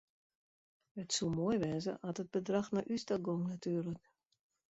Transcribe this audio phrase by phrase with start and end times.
[1.01, 4.05] It soe moai wêze at it bedrach nei ús ta gong natuerlik.